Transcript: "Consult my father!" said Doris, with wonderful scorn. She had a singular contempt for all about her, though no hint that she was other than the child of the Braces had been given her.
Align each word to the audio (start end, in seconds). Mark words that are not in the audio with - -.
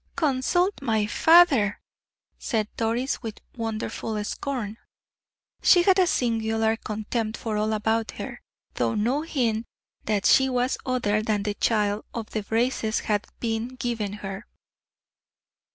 "Consult 0.15 0.81
my 0.81 1.05
father!" 1.05 1.79
said 2.39 2.67
Doris, 2.75 3.21
with 3.21 3.39
wonderful 3.55 4.23
scorn. 4.23 4.77
She 5.61 5.83
had 5.83 5.99
a 5.99 6.07
singular 6.07 6.75
contempt 6.75 7.37
for 7.37 7.55
all 7.55 7.71
about 7.71 8.09
her, 8.13 8.41
though 8.73 8.95
no 8.95 9.21
hint 9.21 9.67
that 10.05 10.25
she 10.25 10.49
was 10.49 10.79
other 10.87 11.21
than 11.21 11.43
the 11.43 11.53
child 11.53 12.05
of 12.15 12.31
the 12.31 12.41
Braces 12.41 13.01
had 13.01 13.27
been 13.39 13.75
given 13.75 14.13
her. 14.25 14.47